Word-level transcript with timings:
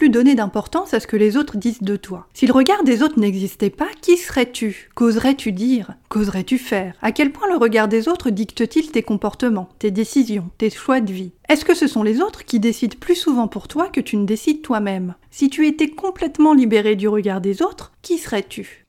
plus 0.00 0.08
donner 0.08 0.34
d'importance 0.34 0.94
à 0.94 1.00
ce 1.00 1.06
que 1.06 1.18
les 1.18 1.36
autres 1.36 1.58
disent 1.58 1.82
de 1.82 1.94
toi. 1.94 2.26
Si 2.32 2.46
le 2.46 2.54
regard 2.54 2.84
des 2.84 3.02
autres 3.02 3.20
n'existait 3.20 3.68
pas, 3.68 3.88
qui 4.00 4.16
serais-tu? 4.16 4.88
Qu'oserais-tu 4.94 5.52
dire? 5.52 5.92
Qu'oserais-tu 6.08 6.56
faire? 6.56 6.94
À 7.02 7.12
quel 7.12 7.32
point 7.32 7.46
le 7.48 7.58
regard 7.58 7.86
des 7.86 8.08
autres 8.08 8.30
dicte-t-il 8.30 8.90
tes 8.90 9.02
comportements, 9.02 9.68
tes 9.78 9.90
décisions, 9.90 10.48
tes 10.56 10.70
choix 10.70 11.02
de 11.02 11.12
vie? 11.12 11.32
Est-ce 11.50 11.66
que 11.66 11.74
ce 11.74 11.86
sont 11.86 12.02
les 12.02 12.22
autres 12.22 12.46
qui 12.46 12.60
décident 12.60 12.96
plus 12.98 13.14
souvent 13.14 13.46
pour 13.46 13.68
toi 13.68 13.88
que 13.88 14.00
tu 14.00 14.16
ne 14.16 14.24
décides 14.24 14.62
toi-même? 14.62 15.16
Si 15.30 15.50
tu 15.50 15.66
étais 15.66 15.90
complètement 15.90 16.54
libéré 16.54 16.96
du 16.96 17.06
regard 17.06 17.42
des 17.42 17.60
autres, 17.60 17.92
qui 18.00 18.16
serais-tu? 18.16 18.86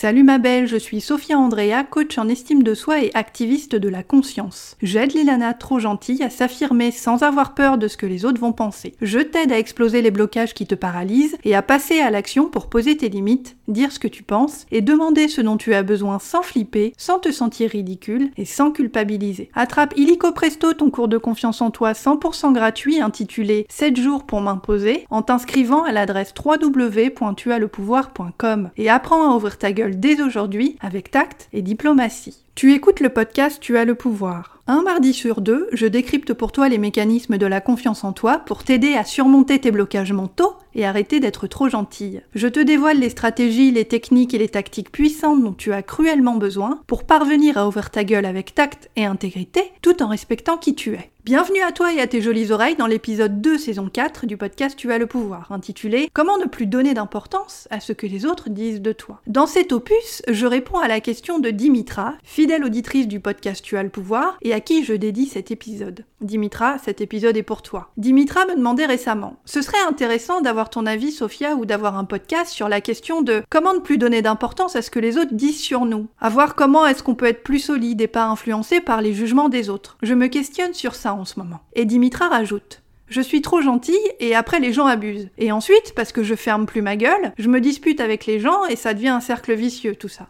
Salut 0.00 0.22
ma 0.22 0.38
belle, 0.38 0.68
je 0.68 0.76
suis 0.76 1.00
Sophia 1.00 1.36
Andrea, 1.36 1.82
coach 1.82 2.18
en 2.18 2.28
estime 2.28 2.62
de 2.62 2.72
soi 2.72 3.02
et 3.02 3.10
activiste 3.14 3.74
de 3.74 3.88
la 3.88 4.04
conscience. 4.04 4.76
J'aide 4.80 5.12
les 5.12 5.24
lanas 5.24 5.54
trop 5.54 5.80
gentilles 5.80 6.22
à 6.22 6.30
s'affirmer 6.30 6.92
sans 6.92 7.24
avoir 7.24 7.52
peur 7.52 7.78
de 7.78 7.88
ce 7.88 7.96
que 7.96 8.06
les 8.06 8.24
autres 8.24 8.40
vont 8.40 8.52
penser. 8.52 8.94
Je 9.02 9.18
t'aide 9.18 9.50
à 9.50 9.58
exploser 9.58 10.00
les 10.00 10.12
blocages 10.12 10.54
qui 10.54 10.68
te 10.68 10.76
paralysent 10.76 11.36
et 11.42 11.56
à 11.56 11.62
passer 11.62 11.98
à 11.98 12.12
l'action 12.12 12.48
pour 12.48 12.68
poser 12.68 12.96
tes 12.96 13.08
limites, 13.08 13.56
dire 13.66 13.90
ce 13.90 13.98
que 13.98 14.06
tu 14.06 14.22
penses 14.22 14.66
et 14.70 14.82
demander 14.82 15.26
ce 15.26 15.40
dont 15.40 15.56
tu 15.56 15.74
as 15.74 15.82
besoin 15.82 16.20
sans 16.20 16.42
flipper, 16.42 16.92
sans 16.96 17.18
te 17.18 17.32
sentir 17.32 17.70
ridicule 17.70 18.30
et 18.36 18.44
sans 18.44 18.70
culpabiliser. 18.70 19.50
Attrape 19.56 19.94
illico 19.96 20.30
presto 20.30 20.74
ton 20.74 20.90
cours 20.90 21.08
de 21.08 21.18
confiance 21.18 21.60
en 21.60 21.72
toi 21.72 21.90
100% 21.90 22.52
gratuit 22.52 23.00
intitulé 23.00 23.66
7 23.68 23.96
jours 23.96 24.26
pour 24.26 24.42
m'imposer 24.42 25.06
en 25.10 25.22
t'inscrivant 25.22 25.82
à 25.82 25.90
l'adresse 25.90 26.32
www.tuaslepouvoir.com 26.38 28.70
et 28.76 28.88
apprends 28.88 29.28
à 29.28 29.34
ouvrir 29.34 29.58
ta 29.58 29.72
gueule 29.72 29.87
dès 29.96 30.20
aujourd'hui 30.20 30.76
avec 30.80 31.10
tact 31.10 31.48
et 31.52 31.62
diplomatie. 31.62 32.44
Tu 32.54 32.72
écoutes 32.72 33.00
le 33.00 33.08
podcast 33.08 33.58
Tu 33.60 33.76
as 33.76 33.84
le 33.84 33.94
pouvoir. 33.94 34.58
Un 34.66 34.82
mardi 34.82 35.14
sur 35.14 35.40
deux, 35.40 35.68
je 35.72 35.86
décrypte 35.86 36.34
pour 36.34 36.52
toi 36.52 36.68
les 36.68 36.76
mécanismes 36.76 37.38
de 37.38 37.46
la 37.46 37.60
confiance 37.60 38.04
en 38.04 38.12
toi 38.12 38.38
pour 38.44 38.64
t'aider 38.64 38.94
à 38.94 39.04
surmonter 39.04 39.60
tes 39.60 39.70
blocages 39.70 40.12
mentaux 40.12 40.56
et 40.74 40.84
arrêter 40.84 41.20
d'être 41.20 41.46
trop 41.46 41.68
gentille. 41.68 42.20
Je 42.34 42.48
te 42.48 42.60
dévoile 42.60 42.98
les 42.98 43.10
stratégies, 43.10 43.70
les 43.70 43.86
techniques 43.86 44.34
et 44.34 44.38
les 44.38 44.48
tactiques 44.48 44.92
puissantes 44.92 45.42
dont 45.42 45.52
tu 45.52 45.72
as 45.72 45.82
cruellement 45.82 46.36
besoin 46.36 46.80
pour 46.86 47.04
parvenir 47.04 47.56
à 47.56 47.66
ouvrir 47.66 47.90
ta 47.90 48.04
gueule 48.04 48.26
avec 48.26 48.54
tact 48.54 48.90
et 48.96 49.06
intégrité 49.06 49.62
tout 49.80 50.02
en 50.02 50.08
respectant 50.08 50.58
qui 50.58 50.74
tu 50.74 50.94
es. 50.94 51.10
Bienvenue 51.28 51.60
à 51.60 51.72
toi 51.72 51.92
et 51.92 52.00
à 52.00 52.06
tes 52.06 52.22
jolies 52.22 52.52
oreilles 52.52 52.76
dans 52.76 52.86
l'épisode 52.86 53.42
2 53.42 53.58
saison 53.58 53.90
4 53.92 54.24
du 54.24 54.38
podcast 54.38 54.78
Tu 54.78 54.90
as 54.92 54.96
le 54.96 55.06
pouvoir, 55.06 55.52
intitulé 55.52 56.08
Comment 56.14 56.38
ne 56.38 56.46
plus 56.46 56.64
donner 56.64 56.94
d'importance 56.94 57.68
à 57.70 57.80
ce 57.80 57.92
que 57.92 58.06
les 58.06 58.24
autres 58.24 58.48
disent 58.48 58.80
de 58.80 58.92
toi? 58.92 59.20
Dans 59.26 59.46
cet 59.46 59.72
opus, 59.72 60.22
je 60.26 60.46
réponds 60.46 60.78
à 60.78 60.88
la 60.88 61.00
question 61.00 61.38
de 61.38 61.50
Dimitra, 61.50 62.14
fidèle 62.24 62.64
auditrice 62.64 63.06
du 63.06 63.20
podcast 63.20 63.62
Tu 63.62 63.76
as 63.76 63.82
le 63.82 63.90
pouvoir 63.90 64.38
et 64.40 64.54
à 64.54 64.60
qui 64.60 64.84
je 64.84 64.94
dédie 64.94 65.26
cet 65.26 65.50
épisode. 65.50 66.06
Dimitra, 66.20 66.78
cet 66.78 67.00
épisode 67.00 67.36
est 67.36 67.44
pour 67.44 67.62
toi. 67.62 67.90
Dimitra 67.96 68.44
me 68.46 68.56
demandait 68.56 68.86
récemment 68.86 69.36
Ce 69.44 69.62
serait 69.62 69.80
intéressant 69.88 70.40
d'avoir 70.40 70.68
ton 70.68 70.84
avis, 70.84 71.12
Sophia, 71.12 71.54
ou 71.54 71.64
d'avoir 71.64 71.96
un 71.96 72.04
podcast 72.04 72.50
sur 72.50 72.68
la 72.68 72.80
question 72.80 73.22
de 73.22 73.44
comment 73.50 73.72
ne 73.72 73.78
plus 73.78 73.98
donner 73.98 74.20
d'importance 74.20 74.74
à 74.74 74.82
ce 74.82 74.90
que 74.90 74.98
les 74.98 75.16
autres 75.16 75.34
disent 75.34 75.60
sur 75.60 75.84
nous. 75.84 76.08
À 76.20 76.28
voir 76.28 76.56
comment 76.56 76.86
est-ce 76.86 77.04
qu'on 77.04 77.14
peut 77.14 77.26
être 77.26 77.44
plus 77.44 77.60
solide 77.60 78.00
et 78.00 78.08
pas 78.08 78.24
influencé 78.24 78.80
par 78.80 79.00
les 79.00 79.14
jugements 79.14 79.48
des 79.48 79.70
autres. 79.70 79.96
Je 80.02 80.14
me 80.14 80.26
questionne 80.26 80.74
sur 80.74 80.96
ça 80.96 81.14
en 81.14 81.24
ce 81.24 81.38
moment. 81.38 81.60
Et 81.74 81.84
Dimitra 81.84 82.28
rajoute 82.28 82.82
je 83.10 83.22
suis 83.22 83.40
trop 83.40 83.62
gentille 83.62 83.96
et 84.20 84.34
après 84.34 84.60
les 84.60 84.72
gens 84.74 84.84
abusent. 84.84 85.30
Et 85.38 85.50
ensuite, 85.50 85.94
parce 85.96 86.12
que 86.12 86.22
je 86.22 86.34
ferme 86.34 86.66
plus 86.66 86.82
ma 86.82 86.94
gueule, 86.94 87.32
je 87.38 87.48
me 87.48 87.58
dispute 87.58 88.00
avec 88.00 88.26
les 88.26 88.38
gens 88.38 88.66
et 88.66 88.76
ça 88.76 88.92
devient 88.92 89.08
un 89.08 89.20
cercle 89.20 89.54
vicieux 89.54 89.96
tout 89.96 90.08
ça. 90.08 90.28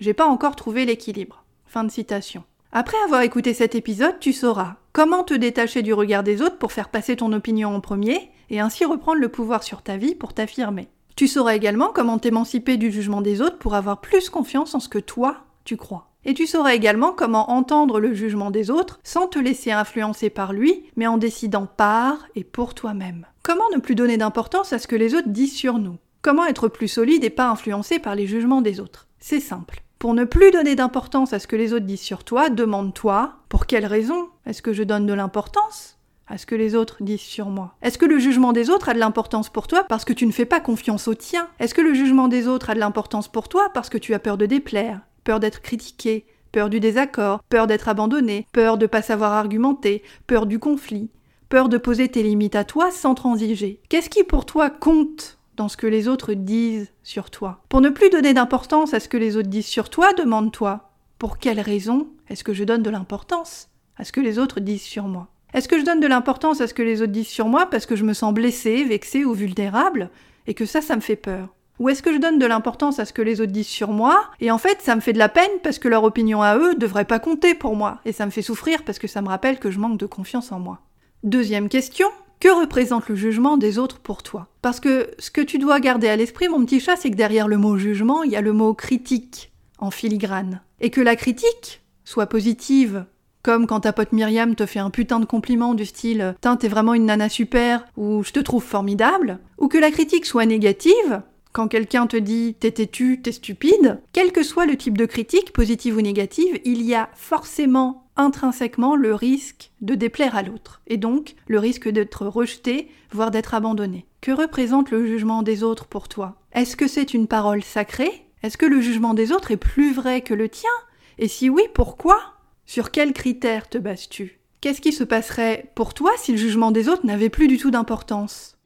J'ai 0.00 0.14
pas 0.14 0.24
encore 0.24 0.56
trouvé 0.56 0.86
l'équilibre. 0.86 1.44
Fin 1.66 1.84
de 1.84 1.90
citation. 1.90 2.44
Après 2.72 2.96
avoir 3.04 3.20
écouté 3.22 3.54
cet 3.54 3.74
épisode, 3.74 4.18
tu 4.18 4.32
sauras 4.32 4.76
comment 4.96 5.24
te 5.24 5.34
détacher 5.34 5.82
du 5.82 5.92
regard 5.92 6.22
des 6.22 6.40
autres 6.40 6.56
pour 6.56 6.72
faire 6.72 6.88
passer 6.88 7.16
ton 7.16 7.30
opinion 7.34 7.74
en 7.74 7.80
premier 7.80 8.30
et 8.48 8.60
ainsi 8.60 8.86
reprendre 8.86 9.20
le 9.20 9.28
pouvoir 9.28 9.62
sur 9.62 9.82
ta 9.82 9.98
vie 9.98 10.14
pour 10.14 10.32
t'affirmer? 10.32 10.88
Tu 11.16 11.28
sauras 11.28 11.54
également 11.54 11.90
comment 11.94 12.16
t'émanciper 12.16 12.78
du 12.78 12.90
jugement 12.90 13.20
des 13.20 13.42
autres 13.42 13.58
pour 13.58 13.74
avoir 13.74 14.00
plus 14.00 14.30
confiance 14.30 14.74
en 14.74 14.80
ce 14.80 14.88
que 14.88 14.98
toi, 14.98 15.44
tu 15.66 15.76
crois. 15.76 16.08
Et 16.24 16.32
tu 16.32 16.46
sauras 16.46 16.72
également 16.72 17.12
comment 17.12 17.50
entendre 17.50 18.00
le 18.00 18.14
jugement 18.14 18.50
des 18.50 18.70
autres 18.70 18.98
sans 19.04 19.26
te 19.26 19.38
laisser 19.38 19.70
influencer 19.70 20.30
par 20.30 20.54
lui, 20.54 20.84
mais 20.96 21.06
en 21.06 21.18
décidant 21.18 21.66
par 21.66 22.16
et 22.34 22.42
pour 22.42 22.72
toi-même. 22.72 23.26
Comment 23.42 23.68
ne 23.74 23.80
plus 23.80 23.96
donner 23.96 24.16
d'importance 24.16 24.72
à 24.72 24.78
ce 24.78 24.88
que 24.88 24.96
les 24.96 25.14
autres 25.14 25.28
disent 25.28 25.54
sur 25.54 25.78
nous? 25.78 25.98
Comment 26.22 26.46
être 26.46 26.68
plus 26.68 26.88
solide 26.88 27.22
et 27.22 27.28
pas 27.28 27.50
influencé 27.50 27.98
par 27.98 28.14
les 28.14 28.26
jugements 28.26 28.62
des 28.62 28.80
autres? 28.80 29.08
C'est 29.18 29.40
simple. 29.40 29.82
Pour 29.98 30.14
ne 30.14 30.24
plus 30.24 30.50
donner 30.52 30.74
d'importance 30.74 31.34
à 31.34 31.38
ce 31.38 31.46
que 31.46 31.56
les 31.56 31.74
autres 31.74 31.84
disent 31.84 32.00
sur 32.00 32.24
toi, 32.24 32.48
demande-toi 32.48 33.34
pour 33.50 33.66
quelle 33.66 33.86
raison 33.86 34.28
est-ce 34.46 34.62
que 34.62 34.72
je 34.72 34.82
donne 34.82 35.06
de 35.06 35.12
l'importance 35.12 35.98
à 36.28 36.38
ce 36.38 36.46
que 36.46 36.54
les 36.54 36.74
autres 36.74 36.98
disent 37.00 37.20
sur 37.20 37.48
moi? 37.48 37.74
Est-ce 37.82 37.98
que 37.98 38.06
le 38.06 38.18
jugement 38.18 38.52
des 38.52 38.70
autres 38.70 38.88
a 38.88 38.94
de 38.94 38.98
l'importance 38.98 39.50
pour 39.50 39.66
toi 39.66 39.84
parce 39.84 40.04
que 40.04 40.12
tu 40.12 40.26
ne 40.26 40.32
fais 40.32 40.44
pas 40.44 40.60
confiance 40.60 41.08
au 41.08 41.14
tien 41.14 41.48
Est-ce 41.58 41.74
que 41.74 41.80
le 41.80 41.94
jugement 41.94 42.28
des 42.28 42.48
autres 42.48 42.70
a 42.70 42.74
de 42.74 42.80
l'importance 42.80 43.28
pour 43.28 43.48
toi 43.48 43.70
parce 43.74 43.88
que 43.88 43.98
tu 43.98 44.14
as 44.14 44.18
peur 44.18 44.38
de 44.38 44.46
déplaire 44.46 45.00
peur 45.26 45.40
d'être 45.40 45.60
critiqué, 45.60 46.24
peur 46.52 46.70
du 46.70 46.78
désaccord, 46.78 47.42
peur 47.48 47.66
d'être 47.66 47.88
abandonné, 47.88 48.46
peur 48.52 48.78
de 48.78 48.86
pas 48.86 49.02
savoir 49.02 49.32
argumenter, 49.32 50.02
peur 50.28 50.46
du 50.46 50.60
conflit, 50.60 51.10
peur 51.48 51.68
de 51.68 51.78
poser 51.78 52.08
tes 52.08 52.22
limites 52.22 52.54
à 52.54 52.64
toi 52.64 52.92
sans 52.92 53.14
transiger? 53.14 53.80
Qu'est-ce 53.88 54.08
qui 54.08 54.22
pour 54.22 54.46
toi 54.46 54.70
compte 54.70 55.38
dans 55.56 55.68
ce 55.68 55.76
que 55.76 55.88
les 55.88 56.06
autres 56.06 56.32
disent 56.32 56.92
sur 57.02 57.30
toi? 57.30 57.60
Pour 57.68 57.80
ne 57.80 57.90
plus 57.90 58.08
donner 58.08 58.34
d'importance 58.34 58.94
à 58.94 59.00
ce 59.00 59.08
que 59.08 59.16
les 59.16 59.36
autres 59.36 59.48
disent 59.48 59.66
sur 59.66 59.90
toi, 59.90 60.12
demande-toi 60.12 60.90
pour 61.18 61.38
quelle 61.38 61.60
raison 61.60 62.06
est-ce 62.28 62.44
que 62.44 62.54
je 62.54 62.64
donne 62.64 62.82
de 62.82 62.90
l'importance 62.90 63.68
à 63.96 64.04
ce 64.04 64.12
que 64.12 64.20
les 64.20 64.38
autres 64.38 64.60
disent 64.60 64.82
sur 64.82 65.04
moi 65.04 65.28
Est-ce 65.54 65.68
que 65.68 65.78
je 65.78 65.84
donne 65.84 66.00
de 66.00 66.06
l'importance 66.06 66.60
à 66.60 66.66
ce 66.66 66.74
que 66.74 66.82
les 66.82 67.02
autres 67.02 67.12
disent 67.12 67.28
sur 67.28 67.48
moi 67.48 67.66
parce 67.66 67.86
que 67.86 67.96
je 67.96 68.04
me 68.04 68.14
sens 68.14 68.32
blessé, 68.32 68.84
vexé 68.84 69.24
ou 69.24 69.34
vulnérable 69.34 70.10
et 70.46 70.54
que 70.54 70.66
ça, 70.66 70.80
ça 70.80 70.96
me 70.96 71.00
fait 71.00 71.16
peur? 71.16 71.48
Ou 71.78 71.90
est-ce 71.90 72.02
que 72.02 72.12
je 72.12 72.18
donne 72.18 72.38
de 72.38 72.46
l'importance 72.46 72.98
à 72.98 73.04
ce 73.04 73.12
que 73.12 73.22
les 73.22 73.40
autres 73.40 73.52
disent 73.52 73.66
sur 73.66 73.90
moi, 73.90 74.30
et 74.40 74.50
en 74.50 74.58
fait 74.58 74.80
ça 74.80 74.96
me 74.96 75.00
fait 75.00 75.12
de 75.12 75.18
la 75.18 75.28
peine 75.28 75.50
parce 75.62 75.78
que 75.78 75.88
leur 75.88 76.04
opinion 76.04 76.40
à 76.42 76.56
eux 76.56 76.74
devrait 76.74 77.04
pas 77.04 77.18
compter 77.18 77.54
pour 77.54 77.76
moi, 77.76 78.00
et 78.04 78.12
ça 78.12 78.24
me 78.24 78.30
fait 78.30 78.42
souffrir 78.42 78.82
parce 78.82 78.98
que 78.98 79.06
ça 79.06 79.20
me 79.20 79.28
rappelle 79.28 79.58
que 79.58 79.70
je 79.70 79.78
manque 79.78 79.98
de 79.98 80.06
confiance 80.06 80.52
en 80.52 80.58
moi? 80.58 80.80
Deuxième 81.22 81.68
question, 81.68 82.08
que 82.40 82.48
représente 82.48 83.08
le 83.08 83.14
jugement 83.14 83.56
des 83.56 83.78
autres 83.78 83.98
pour 83.98 84.22
toi? 84.22 84.48
Parce 84.62 84.80
que 84.80 85.10
ce 85.18 85.30
que 85.30 85.40
tu 85.40 85.58
dois 85.58 85.80
garder 85.80 86.08
à 86.08 86.16
l'esprit, 86.16 86.48
mon 86.48 86.64
petit 86.64 86.80
chat, 86.80 86.96
c'est 86.96 87.10
que 87.10 87.16
derrière 87.16 87.48
le 87.48 87.58
mot 87.58 87.76
jugement, 87.76 88.22
il 88.22 88.30
y 88.30 88.36
a 88.36 88.40
le 88.40 88.52
mot 88.52 88.74
critique, 88.74 89.52
en 89.78 89.90
filigrane. 89.90 90.62
Et 90.80 90.90
que 90.90 91.00
la 91.00 91.16
critique, 91.16 91.82
soit 92.04 92.26
positive, 92.26 93.06
comme 93.46 93.68
quand 93.68 93.78
ta 93.78 93.92
pote 93.92 94.10
Myriam 94.10 94.56
te 94.56 94.66
fait 94.66 94.80
un 94.80 94.90
putain 94.90 95.20
de 95.20 95.24
compliment 95.24 95.74
du 95.74 95.86
style 95.86 96.34
t'es 96.58 96.66
vraiment 96.66 96.94
une 96.94 97.06
nana 97.06 97.28
super, 97.28 97.86
ou 97.96 98.24
je 98.24 98.32
te 98.32 98.40
trouve 98.40 98.64
formidable, 98.64 99.38
ou 99.58 99.68
que 99.68 99.78
la 99.78 99.92
critique 99.92 100.26
soit 100.26 100.46
négative, 100.46 101.22
quand 101.52 101.68
quelqu'un 101.68 102.08
te 102.08 102.16
dit 102.16 102.56
t'es 102.58 102.72
têtu, 102.72 103.20
t'es 103.22 103.30
stupide, 103.30 104.00
quel 104.12 104.32
que 104.32 104.42
soit 104.42 104.66
le 104.66 104.76
type 104.76 104.98
de 104.98 105.06
critique, 105.06 105.52
positive 105.52 105.96
ou 105.96 106.00
négative, 106.00 106.58
il 106.64 106.82
y 106.82 106.96
a 106.96 107.08
forcément 107.14 108.08
intrinsèquement 108.16 108.96
le 108.96 109.14
risque 109.14 109.70
de 109.80 109.94
déplaire 109.94 110.34
à 110.34 110.42
l'autre, 110.42 110.80
et 110.88 110.96
donc 110.96 111.36
le 111.46 111.60
risque 111.60 111.88
d'être 111.88 112.26
rejeté, 112.26 112.90
voire 113.12 113.30
d'être 113.30 113.54
abandonné. 113.54 114.06
Que 114.22 114.32
représente 114.32 114.90
le 114.90 115.06
jugement 115.06 115.44
des 115.44 115.62
autres 115.62 115.86
pour 115.86 116.08
toi? 116.08 116.34
Est-ce 116.52 116.74
que 116.74 116.88
c'est 116.88 117.14
une 117.14 117.28
parole 117.28 117.62
sacrée? 117.62 118.26
Est-ce 118.42 118.58
que 118.58 118.66
le 118.66 118.80
jugement 118.80 119.14
des 119.14 119.30
autres 119.30 119.52
est 119.52 119.56
plus 119.56 119.94
vrai 119.94 120.22
que 120.22 120.34
le 120.34 120.48
tien? 120.48 120.70
Et 121.18 121.28
si 121.28 121.48
oui, 121.48 121.62
pourquoi? 121.74 122.35
Sur 122.66 122.90
quels 122.90 123.12
critères 123.12 123.68
te 123.68 123.78
bases-tu? 123.78 124.40
Qu'est-ce 124.60 124.80
qui 124.80 124.92
se 124.92 125.04
passerait 125.04 125.70
pour 125.76 125.94
toi 125.94 126.10
si 126.16 126.32
le 126.32 126.38
jugement 126.38 126.72
des 126.72 126.88
autres 126.88 127.06
n'avait 127.06 127.28
plus 127.28 127.46
du 127.46 127.58
tout 127.58 127.70
d'importance? 127.70 128.58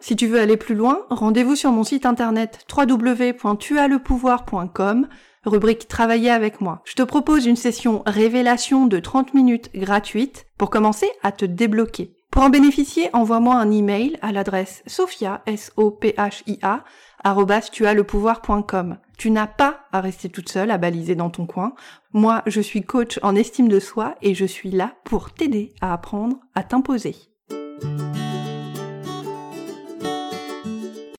Si 0.00 0.16
tu 0.16 0.26
veux 0.26 0.40
aller 0.40 0.56
plus 0.56 0.74
loin, 0.74 1.06
rendez-vous 1.08 1.54
sur 1.54 1.70
mon 1.70 1.84
site 1.84 2.04
internet 2.04 2.66
www.tuaslepouvoir.com, 2.76 5.06
rubrique 5.44 5.86
Travailler 5.86 6.30
avec 6.30 6.60
moi. 6.60 6.82
Je 6.84 6.94
te 6.94 7.02
propose 7.02 7.46
une 7.46 7.54
session 7.54 8.02
révélation 8.04 8.86
de 8.86 8.98
30 8.98 9.34
minutes 9.34 9.70
gratuite 9.74 10.46
pour 10.58 10.70
commencer 10.70 11.08
à 11.22 11.30
te 11.30 11.44
débloquer. 11.44 12.16
Pour 12.32 12.42
en 12.42 12.50
bénéficier, 12.50 13.08
envoie-moi 13.12 13.54
un 13.54 13.70
email 13.70 14.18
à 14.20 14.32
l'adresse 14.32 14.82
sophia, 14.86 15.42
s 15.46 15.70
a 17.24 17.34
Tu 19.16 19.30
n'as 19.30 19.46
pas 19.46 19.80
à 19.92 20.00
rester 20.00 20.28
toute 20.28 20.48
seule 20.48 20.70
à 20.70 20.78
baliser 20.78 21.14
dans 21.14 21.30
ton 21.30 21.46
coin. 21.46 21.74
Moi, 22.12 22.42
je 22.46 22.60
suis 22.60 22.82
coach 22.82 23.18
en 23.22 23.34
estime 23.34 23.68
de 23.68 23.80
soi 23.80 24.14
et 24.22 24.34
je 24.34 24.44
suis 24.44 24.70
là 24.70 24.94
pour 25.04 25.32
t'aider 25.32 25.72
à 25.80 25.92
apprendre 25.92 26.36
à 26.54 26.62
t'imposer. 26.62 27.16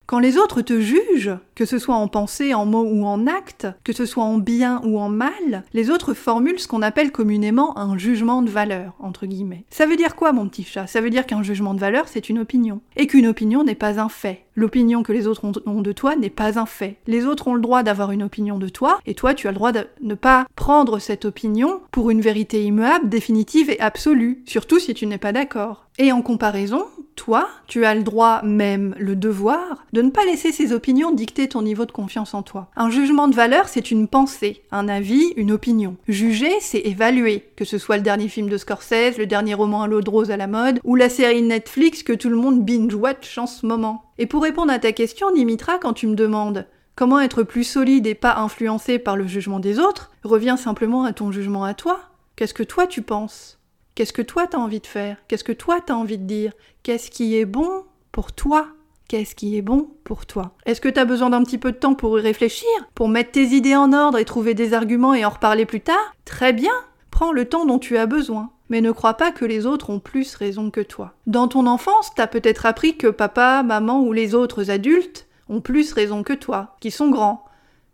Quand 0.09 0.17
les 0.17 0.39
autres 0.39 0.61
te 0.61 0.81
jugent, 0.81 1.37
que 1.53 1.65
ce 1.65 1.77
soit 1.77 1.93
en 1.93 2.07
pensée, 2.07 2.55
en 2.55 2.65
mots 2.65 2.81
ou 2.83 3.05
en 3.05 3.27
actes, 3.27 3.67
que 3.83 3.93
ce 3.93 4.07
soit 4.07 4.23
en 4.23 4.39
bien 4.39 4.81
ou 4.83 4.97
en 4.97 5.07
mal, 5.07 5.63
les 5.71 5.91
autres 5.91 6.15
formulent 6.15 6.57
ce 6.57 6.67
qu'on 6.67 6.81
appelle 6.81 7.11
communément 7.11 7.77
un 7.77 7.95
jugement 7.95 8.41
de 8.41 8.49
valeur, 8.49 8.95
entre 8.97 9.27
guillemets. 9.27 9.65
Ça 9.69 9.85
veut 9.85 9.97
dire 9.97 10.15
quoi, 10.15 10.31
mon 10.31 10.49
petit 10.49 10.63
chat? 10.63 10.87
Ça 10.87 10.99
veut 10.99 11.11
dire 11.11 11.27
qu'un 11.27 11.43
jugement 11.43 11.75
de 11.75 11.79
valeur, 11.79 12.07
c'est 12.07 12.27
une 12.27 12.39
opinion. 12.39 12.81
Et 12.95 13.05
qu'une 13.05 13.27
opinion 13.27 13.63
n'est 13.63 13.75
pas 13.75 13.99
un 13.99 14.09
fait. 14.09 14.45
L'opinion 14.55 15.03
que 15.03 15.13
les 15.13 15.27
autres 15.27 15.43
ont 15.67 15.81
de 15.81 15.91
toi 15.91 16.15
n'est 16.15 16.31
pas 16.31 16.57
un 16.57 16.65
fait. 16.65 16.97
Les 17.05 17.27
autres 17.27 17.47
ont 17.47 17.53
le 17.53 17.61
droit 17.61 17.83
d'avoir 17.83 18.11
une 18.11 18.23
opinion 18.23 18.57
de 18.57 18.67
toi, 18.67 18.99
et 19.05 19.13
toi, 19.13 19.35
tu 19.35 19.47
as 19.47 19.51
le 19.51 19.55
droit 19.55 19.71
de 19.71 19.85
ne 20.01 20.15
pas 20.15 20.47
prendre 20.55 20.97
cette 20.97 21.25
opinion 21.25 21.81
pour 21.91 22.09
une 22.09 22.19
vérité 22.19 22.63
immuable, 22.65 23.09
définitive 23.09 23.69
et 23.69 23.79
absolue, 23.79 24.41
surtout 24.47 24.79
si 24.79 24.95
tu 24.95 25.05
n'es 25.05 25.19
pas 25.19 25.33
d'accord. 25.33 25.85
Et 25.99 26.11
en 26.11 26.21
comparaison, 26.21 26.85
toi, 27.19 27.49
tu 27.67 27.83
as 27.83 27.95
le 27.95 28.03
droit, 28.03 28.41
même 28.43 28.95
le 28.97 29.17
devoir, 29.17 29.83
de 29.91 30.01
ne 30.01 30.09
pas 30.09 30.23
laisser 30.23 30.53
ces 30.53 30.71
opinions 30.71 31.11
dicter 31.11 31.49
ton 31.49 31.61
niveau 31.61 31.85
de 31.85 31.91
confiance 31.91 32.33
en 32.33 32.43
toi. 32.43 32.69
Un 32.77 32.89
jugement 32.89 33.27
de 33.27 33.35
valeur, 33.35 33.67
c'est 33.67 33.91
une 33.91 34.07
pensée, 34.07 34.63
un 34.71 34.87
avis, 34.87 35.33
une 35.35 35.51
opinion. 35.51 35.97
Juger, 36.07 36.53
c'est 36.61 36.79
évaluer, 36.79 37.49
que 37.57 37.65
ce 37.65 37.77
soit 37.77 37.97
le 37.97 38.03
dernier 38.03 38.29
film 38.29 38.47
de 38.47 38.55
Scorsese, 38.55 39.17
le 39.17 39.25
dernier 39.25 39.53
roman 39.53 39.81
à 39.81 39.87
l'eau 39.87 39.99
de 39.99 40.09
rose 40.09 40.31
à 40.31 40.37
la 40.37 40.47
mode, 40.47 40.79
ou 40.85 40.95
la 40.95 41.09
série 41.09 41.41
Netflix 41.41 42.03
que 42.03 42.13
tout 42.13 42.29
le 42.29 42.37
monde 42.37 42.63
binge-watch 42.63 43.37
en 43.37 43.47
ce 43.47 43.65
moment. 43.65 44.05
Et 44.17 44.25
pour 44.25 44.43
répondre 44.43 44.71
à 44.71 44.79
ta 44.79 44.93
question, 44.93 45.29
Dimitra, 45.31 45.77
quand 45.77 45.91
tu 45.91 46.07
me 46.07 46.15
demandes 46.15 46.67
comment 46.95 47.19
être 47.19 47.43
plus 47.43 47.65
solide 47.65 48.07
et 48.07 48.15
pas 48.15 48.37
influencé 48.37 48.97
par 48.97 49.17
le 49.17 49.27
jugement 49.27 49.59
des 49.59 49.77
autres, 49.77 50.11
reviens 50.23 50.55
simplement 50.55 51.03
à 51.03 51.11
ton 51.11 51.33
jugement 51.33 51.65
à 51.65 51.73
toi. 51.73 51.99
Qu'est-ce 52.37 52.53
que 52.53 52.63
toi 52.63 52.87
tu 52.87 53.01
penses? 53.01 53.58
Qu'est-ce 53.99 54.13
que 54.13 54.21
toi 54.21 54.47
t'as 54.47 54.59
envie 54.59 54.79
de 54.79 54.87
faire? 54.87 55.17
Qu'est-ce 55.27 55.43
que 55.43 55.51
toi 55.51 55.81
t'as 55.85 55.93
envie 55.93 56.17
de 56.17 56.23
dire? 56.23 56.53
Qu'est-ce 56.83 57.11
qui 57.11 57.35
est 57.35 57.43
bon 57.43 57.83
pour 58.13 58.31
toi? 58.31 58.67
Qu'est-ce 59.09 59.35
qui 59.35 59.57
est 59.57 59.61
bon 59.61 59.89
pour 60.05 60.25
toi? 60.25 60.53
Est-ce 60.65 60.79
que 60.79 60.87
t'as 60.87 61.03
besoin 61.03 61.31
d'un 61.31 61.43
petit 61.43 61.57
peu 61.57 61.73
de 61.73 61.77
temps 61.77 61.95
pour 61.95 62.17
y 62.17 62.21
réfléchir? 62.21 62.69
Pour 62.95 63.09
mettre 63.09 63.31
tes 63.31 63.47
idées 63.47 63.75
en 63.75 63.91
ordre 63.91 64.17
et 64.17 64.23
trouver 64.23 64.53
des 64.53 64.73
arguments 64.73 65.13
et 65.13 65.25
en 65.25 65.29
reparler 65.31 65.65
plus 65.65 65.81
tard? 65.81 66.15
Très 66.23 66.53
bien 66.53 66.71
Prends 67.11 67.33
le 67.33 67.43
temps 67.43 67.65
dont 67.65 67.77
tu 67.77 67.97
as 67.97 68.05
besoin. 68.05 68.51
Mais 68.69 68.79
ne 68.79 68.93
crois 68.93 69.15
pas 69.15 69.33
que 69.33 69.43
les 69.43 69.65
autres 69.65 69.89
ont 69.89 69.99
plus 69.99 70.33
raison 70.35 70.71
que 70.71 70.79
toi. 70.79 71.15
Dans 71.27 71.49
ton 71.49 71.67
enfance, 71.67 72.11
t'as 72.15 72.27
peut-être 72.27 72.65
appris 72.65 72.95
que 72.95 73.07
papa, 73.07 73.63
maman 73.63 73.99
ou 73.99 74.13
les 74.13 74.33
autres 74.33 74.71
adultes 74.71 75.27
ont 75.49 75.59
plus 75.59 75.91
raison 75.91 76.23
que 76.23 76.31
toi, 76.31 76.77
qui 76.79 76.89
sont 76.89 77.09
grands. 77.09 77.43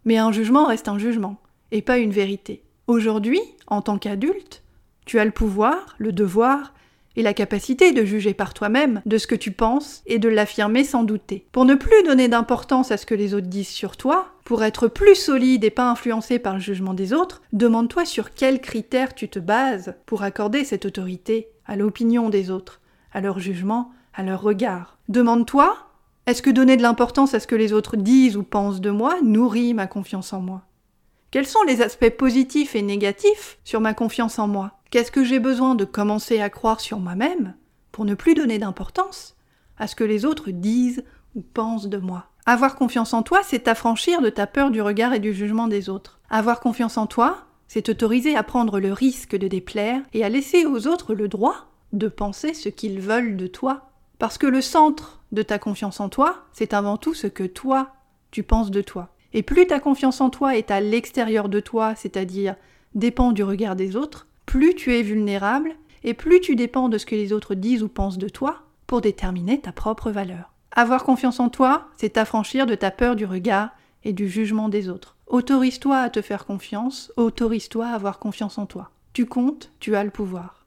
Mais 0.03 0.17
un 0.17 0.31
jugement 0.31 0.65
reste 0.65 0.87
un 0.87 0.99
jugement, 0.99 1.37
et 1.71 1.81
pas 1.81 1.97
une 1.97 2.11
vérité. 2.11 2.61
Aujourd'hui, 2.85 3.41
en 3.65 3.81
tant 3.81 3.97
qu'adulte, 3.97 4.61
tu 5.05 5.19
as 5.19 5.25
le 5.25 5.31
pouvoir, 5.31 5.95
le 5.97 6.11
devoir 6.11 6.73
et 7.15 7.21
la 7.21 7.33
capacité 7.33 7.91
de 7.93 8.03
juger 8.03 8.33
par 8.33 8.53
toi-même 8.53 9.01
de 9.05 9.17
ce 9.17 9.27
que 9.27 9.35
tu 9.35 9.51
penses 9.51 10.01
et 10.05 10.19
de 10.19 10.29
l'affirmer 10.29 10.83
sans 10.83 11.03
douter. 11.03 11.45
Pour 11.51 11.65
ne 11.65 11.75
plus 11.75 12.03
donner 12.03 12.27
d'importance 12.27 12.91
à 12.91 12.97
ce 12.97 13.05
que 13.05 13.15
les 13.15 13.33
autres 13.33 13.47
disent 13.47 13.69
sur 13.69 13.97
toi, 13.97 14.33
pour 14.43 14.63
être 14.63 14.87
plus 14.87 15.15
solide 15.15 15.63
et 15.63 15.69
pas 15.69 15.89
influencé 15.89 16.39
par 16.39 16.53
le 16.53 16.59
jugement 16.59 16.93
des 16.93 17.13
autres, 17.13 17.41
demande-toi 17.53 18.05
sur 18.05 18.33
quels 18.33 18.61
critères 18.61 19.15
tu 19.15 19.29
te 19.29 19.39
bases 19.39 19.95
pour 20.05 20.23
accorder 20.23 20.63
cette 20.63 20.85
autorité 20.85 21.47
à 21.65 21.75
l'opinion 21.75 22.29
des 22.29 22.51
autres, 22.51 22.81
à 23.13 23.21
leur 23.21 23.39
jugement, 23.39 23.91
à 24.13 24.23
leur 24.23 24.41
regard. 24.41 24.97
Demande-toi, 25.09 25.77
est-ce 26.27 26.41
que 26.41 26.49
donner 26.49 26.77
de 26.77 26.81
l'importance 26.81 27.33
à 27.33 27.39
ce 27.39 27.47
que 27.47 27.55
les 27.55 27.71
autres 27.71 27.97
disent 27.97 28.37
ou 28.37 28.43
pensent 28.43 28.81
de 28.81 28.89
moi 28.89 29.15
nourrit 29.23 29.73
ma 29.73 29.87
confiance 29.87 30.33
en 30.33 30.41
moi? 30.41 30.63
Quels 31.31 31.47
sont 31.47 31.63
les 31.63 31.81
aspects 31.81 32.09
positifs 32.09 32.75
et 32.75 32.81
négatifs 32.81 33.57
sur 33.63 33.81
ma 33.81 33.93
confiance 33.93 34.39
en 34.39 34.47
moi? 34.47 34.74
Qu'est-ce 34.91 35.11
que 35.11 35.23
j'ai 35.23 35.39
besoin 35.39 35.75
de 35.75 35.85
commencer 35.85 36.39
à 36.39 36.49
croire 36.49 36.79
sur 36.79 36.99
moi-même 36.99 37.55
pour 37.91 38.05
ne 38.05 38.13
plus 38.13 38.33
donner 38.33 38.59
d'importance 38.59 39.35
à 39.77 39.87
ce 39.87 39.95
que 39.95 40.03
les 40.03 40.25
autres 40.25 40.51
disent 40.51 41.03
ou 41.35 41.41
pensent 41.41 41.87
de 41.87 41.97
moi? 41.97 42.27
Avoir 42.45 42.75
confiance 42.75 43.13
en 43.13 43.23
toi, 43.23 43.41
c'est 43.43 43.63
t'affranchir 43.63 44.21
de 44.21 44.29
ta 44.29 44.45
peur 44.47 44.69
du 44.69 44.81
regard 44.81 45.13
et 45.13 45.19
du 45.19 45.33
jugement 45.33 45.67
des 45.67 45.89
autres. 45.89 46.19
Avoir 46.29 46.59
confiance 46.59 46.97
en 46.97 47.07
toi, 47.07 47.45
c'est 47.67 47.83
t'autoriser 47.83 48.35
à 48.35 48.43
prendre 48.43 48.79
le 48.79 48.93
risque 48.93 49.35
de 49.35 49.47
déplaire 49.47 50.01
et 50.13 50.23
à 50.23 50.29
laisser 50.29 50.65
aux 50.65 50.87
autres 50.87 51.15
le 51.15 51.27
droit 51.27 51.67
de 51.91 52.07
penser 52.07 52.53
ce 52.53 52.69
qu'ils 52.69 52.99
veulent 52.99 53.35
de 53.35 53.47
toi. 53.47 53.89
Parce 54.19 54.37
que 54.37 54.47
le 54.47 54.61
centre 54.61 55.23
de 55.31 55.41
ta 55.41 55.59
confiance 55.59 55.99
en 55.99 56.09
toi, 56.09 56.43
c'est 56.53 56.73
avant 56.73 56.97
tout 56.97 57.13
ce 57.13 57.27
que 57.27 57.43
toi, 57.43 57.93
tu 58.31 58.43
penses 58.43 58.71
de 58.71 58.81
toi. 58.81 59.09
Et 59.33 59.43
plus 59.43 59.67
ta 59.67 59.79
confiance 59.79 60.21
en 60.21 60.29
toi 60.29 60.55
est 60.55 60.71
à 60.71 60.79
l'extérieur 60.79 61.49
de 61.49 61.59
toi, 61.59 61.95
c'est-à-dire 61.95 62.55
dépend 62.93 63.31
du 63.31 63.43
regard 63.43 63.75
des 63.75 63.95
autres, 63.95 64.27
plus 64.45 64.75
tu 64.75 64.93
es 64.93 65.01
vulnérable 65.01 65.75
et 66.03 66.13
plus 66.13 66.39
tu 66.39 66.55
dépends 66.55 66.89
de 66.89 66.97
ce 66.97 67.05
que 67.05 67.15
les 67.15 67.33
autres 67.33 67.55
disent 67.55 67.83
ou 67.83 67.87
pensent 67.87 68.17
de 68.17 68.29
toi 68.29 68.61
pour 68.87 69.01
déterminer 69.01 69.59
ta 69.59 69.71
propre 69.71 70.11
valeur. 70.11 70.51
Avoir 70.71 71.03
confiance 71.03 71.39
en 71.39 71.49
toi, 71.49 71.87
c'est 71.97 72.11
t'affranchir 72.13 72.65
de 72.65 72.75
ta 72.75 72.91
peur 72.91 73.15
du 73.15 73.25
regard 73.25 73.69
et 74.03 74.13
du 74.13 74.29
jugement 74.29 74.69
des 74.69 74.89
autres. 74.89 75.15
Autorise-toi 75.27 75.97
à 75.97 76.09
te 76.09 76.21
faire 76.21 76.45
confiance, 76.45 77.11
autorise-toi 77.15 77.87
à 77.87 77.95
avoir 77.95 78.19
confiance 78.19 78.57
en 78.57 78.65
toi. 78.65 78.91
Tu 79.13 79.25
comptes, 79.25 79.71
tu 79.79 79.95
as 79.95 80.03
le 80.03 80.11
pouvoir. 80.11 80.64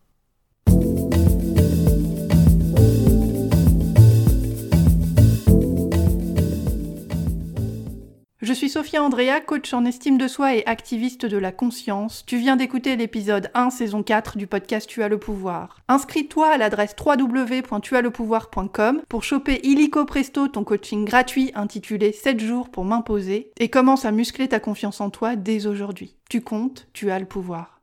Je 8.49 8.55
suis 8.55 8.71
Sophia 8.71 9.03
Andrea, 9.03 9.43
coach 9.43 9.75
en 9.75 9.85
estime 9.85 10.17
de 10.17 10.27
soi 10.27 10.55
et 10.55 10.65
activiste 10.65 11.27
de 11.27 11.37
la 11.37 11.53
conscience. 11.53 12.25
Tu 12.25 12.39
viens 12.39 12.57
d'écouter 12.57 12.97
l'épisode 12.97 13.51
1, 13.53 13.69
saison 13.69 14.03
4 14.03 14.39
du 14.39 14.47
podcast 14.47 14.89
Tu 14.89 15.03
as 15.03 15.09
le 15.09 15.19
pouvoir. 15.19 15.77
Inscris-toi 15.87 16.49
à 16.49 16.57
l'adresse 16.57 16.97
www.tuaslepouvoir.com 16.99 19.03
pour 19.07 19.23
choper 19.23 19.61
illico 19.65 20.07
presto 20.07 20.49
ton 20.49 20.65
coaching 20.65 21.05
gratuit 21.05 21.53
intitulé 21.55 22.13
7 22.13 22.41
jours 22.41 22.71
pour 22.71 22.87
m'imposer 22.87 23.51
et 23.59 23.69
commence 23.69 24.07
à 24.07 24.13
muscler 24.13 24.49
ta 24.49 24.61
confiance 24.61 25.03
en 25.03 25.11
toi 25.11 25.37
dès 25.37 25.67
aujourd'hui. 25.67 26.17
Tu 26.31 26.41
comptes, 26.41 26.89
tu 26.95 27.11
as 27.11 27.19
le 27.19 27.27
pouvoir. 27.27 27.78